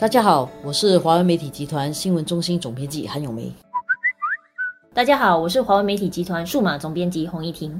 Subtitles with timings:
[0.00, 3.52] 大家好，我是华为媒体集团新闻中心总编辑韩永梅。
[4.94, 7.70] 大家好，我是华为媒体集团数码总编辑洪一婷。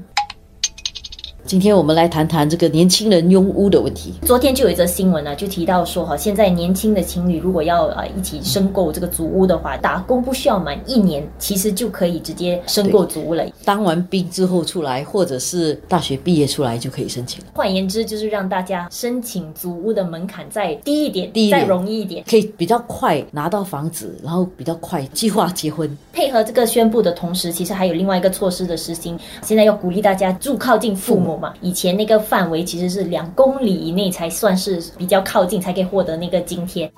[1.45, 4.13] 今天我们来谈谈这个年轻人拥屋的问题。
[4.21, 13.43] 昨天就有一则新闻呢，就提到说哈，现在年轻的情侣如果要呃一起申购这个祖屋的话，打工不需要满一年，其实就可以直接申购祖屋了。
[13.65, 17.43] 当完兵之后出来，或者是大学毕业出来就可以申请。
[17.53, 25.97] 换言之，就是让大家申请祖屋的门槛再低一点，再容易一点，可以比较快拿到房子，然后比较快计划结婚。
[26.13, 29.19] 配合这个宣布的同时，其实还有另外一个措施的实行。
[29.41, 31.30] 现在要鼓励大家住靠近父母
[31.61, 32.21] 以前那个。
[32.21, 36.89] 范围其实是两公里以内才算是比较靠近，才可以获得那个津贴。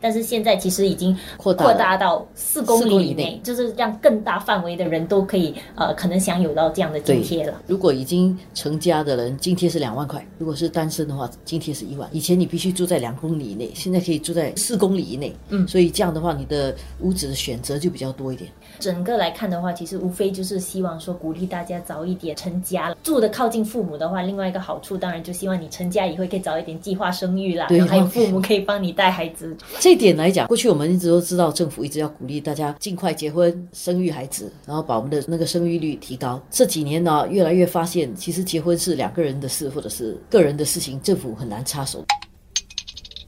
[0.00, 7.60] 但是现在其实已经扩大到四公里以内，就是让更大范围的人都可以呃可能享有到这样的津贴了。
[7.66, 12.08] 如果已经成家的人，津贴是两万块；如果是单身的话，津贴是一万。
[12.12, 15.34] 以前你必须住在两公里以内，现在可以住在四公里以内。
[15.50, 18.50] 嗯，所以这样的话，你的屋子的选择就比较多一点。
[18.78, 22.94] 整个来看的话，其实无非就是希望说鼓励大家早一点成家。
[23.02, 29.56] 住的靠近父母的话，另外一个好处当然就希望你成家以后可以早一点计划生育啦，然后还有父母可以帮你带孩子。
[29.78, 36.40] 这这点来讲，过去我们一直都知道，政府一直要鼓励大家尽快结婚、生育孩子，然后把我们的那个生育率提高。
[36.48, 42.04] 这几年呢，越来越发现，其实结婚是两个人的事，或者是个人的事情，政府很难插手。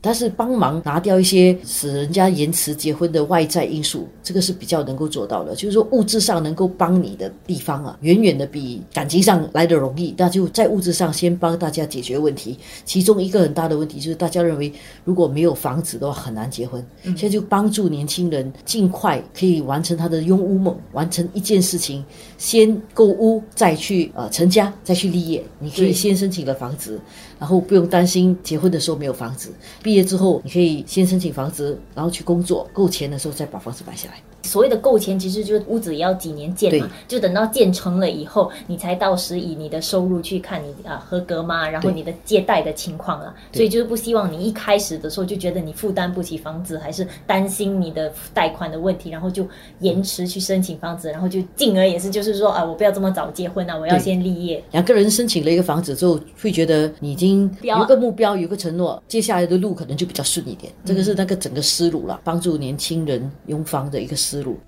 [0.03, 5.55] 但是帮忙拿掉一些使人家延迟结婚的外在因素，这个是比较能够做到的。
[5.55, 10.12] 就是说物质上能够帮你的地方啊，远远的比感情上来的容易。
[10.19, 12.58] 那就在物质上先帮大家解决问题。
[12.84, 14.73] 其中一个很大的问题就是大家认为
[15.05, 16.84] 如果没有房子的话很难结婚。
[17.05, 22.05] 现在就帮助年轻人尽快可以完成他的拥屋梦，完成一件事情，
[22.39, 25.45] 先购屋再去呃成家再去立业。
[25.61, 26.98] 你可以先申请了房子，
[27.43, 29.53] 然后不用担心结婚的时候没有房子。
[29.83, 34.14] 毕业之后，你可以先申请房子，然后去工作，够钱的时候再把房子买下来。
[34.45, 41.69] 所谓的够钱，其实就是屋子要几年建嘛，就等到建成了以后，你才到时以你的收入去看你啊合格吗？
[41.69, 49.47] 然后你的借贷的情况啊，所以就是不希望你一开始的时候就觉得你负担不起房子，还是担心你的贷款的问题，然后就
[49.80, 54.63] 延迟去申请房子，然后就进而也是就是说啊，我不要这么早结婚啊，我要先立业。
[54.73, 57.32] 两个人申请了一个房子之后，会觉得你已经
[57.63, 60.73] 有个目标，有个承诺，接下来的路可能就比较顺一点。
[60.85, 64.59] 这个是那个整个思路了，帮助年轻人用房的一个思路。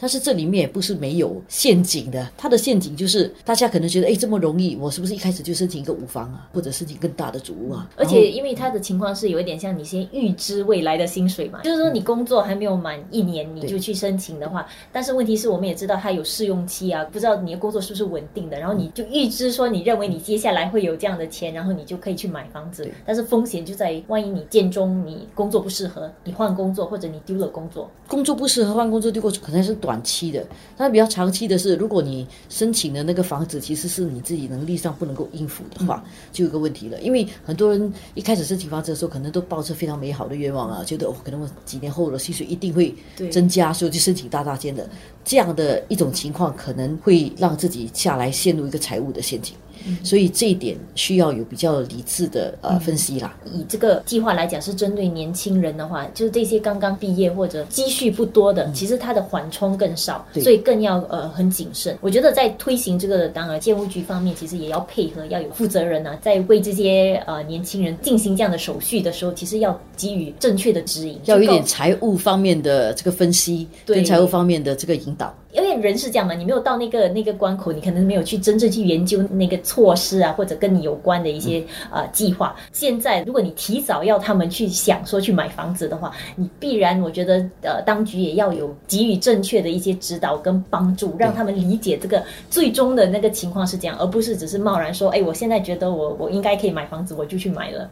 [0.00, 7.88] 但是这里面也不是没有陷阱的，它的陷阱就是大家可能觉得，哎，这么容易，我是不是一开始就申请一个五房啊，或者申请更大的主屋啊？
[7.96, 30.46] 而且因为他的情况是有一点像你先预支未来的薪水嘛，就是说你工作还没有满一年你就去申请的话，但是问题是我们也知道它有试用期啊，不知道你的工作是不是稳定的，然后你就预支说你认为你接下来会有这样的钱，然后你就可以去买房子，但是风险就在于万一你建中你工作不适合，你换工作或者你丢了工作，工作不适合换工作丢过可能是短期的。
[30.76, 37.00] 但比较长期的是，如果你申请的那个房子其实是你自己能力上不能够应付的话，就有个问题了。
[37.00, 42.94] 因为很多人一开始申请房子的时候，可能都抱着非常美好的愿望啊，觉得哦，可能我几年后的薪水一定会
[43.30, 44.88] 增加，所以就申请大大间的。
[45.24, 49.54] 这样的一种情况，可能会让自己下来陷入一个财务的陷阱。
[50.02, 53.36] 所以这一点需要有比较理智的呃分析啦。
[53.52, 61.96] 以这个计划来讲，是针对年轻人的话，就是这些刚刚毕业或者积蓄不多的，其实他的缓冲更少，所以更要呃很谨慎。
[62.00, 75.34] 我觉得在推行这个当然建屋局方面，其实也要配合，要有负责人呢，在为这些呃年轻人进行这样的手续的时候，其实要给予正确的指引，要有一点财务方面的这个分析，跟财务方面的这个引导。
[75.78, 82.56] 人是这样的，你没有到那个那个关口，你可能没有去真正去研究那个措施啊，或者跟你有关的一些呃计划。
[82.72, 97.90] 现在如果你提早要他们去想说去买房子的话，你必然我觉得呃当局也要有给予正确的一些指导跟帮助，让他们理解这个最终的那个情况是这样，而不是只是贸然说，哎，我现在觉得我我应该可以买房子，我就去买了。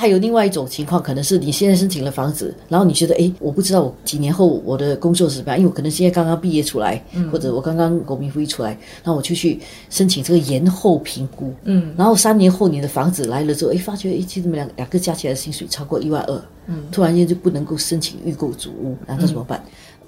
[0.00, 7.02] 还有另外一种情况，可能是你现在申请了房子，然后你觉得，哎，我不知道我几年后我的工作是什么样，因为我可能现在刚刚毕业出来，
[7.32, 9.58] 或者我刚刚国民服役出来，那我就去
[9.90, 19.60] 申请这个延后评估，嗯，然后三年后你的房子来了之后，哎，发觉，哎，其实两两个加起来的薪水超过一万二，嗯，突然间就不能够申请预购主屋，那怎么办？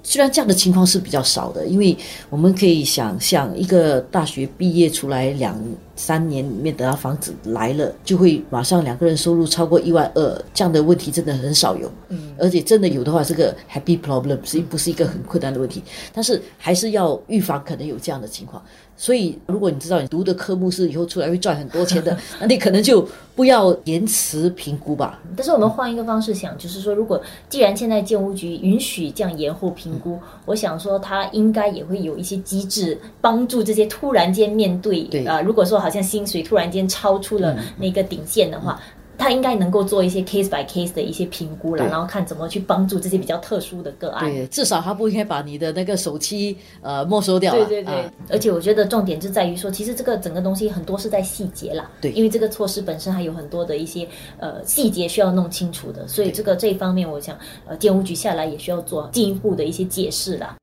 [0.03, 1.95] 虽然这样的情况是比较少的，因为
[2.29, 5.55] 我们可以想象，一个大学毕业出来两
[5.95, 11.91] 三年里面，等到房子来了，就会马上两个人收入超过一万二，这样的问题真的很少有。
[12.09, 15.83] 嗯，而且真的有的话，这个 happy problem，是不是一个很困难的问题？
[16.13, 18.61] 但是还是要预防可能有这样的情况。
[18.97, 25.19] 所以如果你知道你读的科目是以后出来会赚很多钱的， 那你可能就不要延迟评估吧。
[25.35, 38.79] 但是我们换一个方式想，就是说，如果既然现在建屋局允许这样延后评估，我想说他应该也会有一些机制帮助这些突然间面对对啊、如果说好像薪水突然间超出了那个顶线的话。
[39.17, 44.27] 他应该能够做一些 case by case 的一些评估了，然后看怎么去帮助这些比较特殊的个案。
[44.27, 47.53] 对，至少他不应该把你的那个手机呃没收掉。
[47.53, 51.87] 对对对，啊而且我觉得重点就在于说，其实这个整个东西很多是在细节啦。
[52.01, 54.07] 对因为这个措施本身还有很多的一些
[54.39, 57.37] 呃细节需要弄清楚的，所以这个这一方面，我想
[57.67, 60.57] 呃，建屋局下来也需要做进一步的一些解释啦。